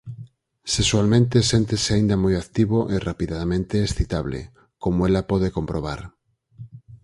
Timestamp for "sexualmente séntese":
0.75-1.89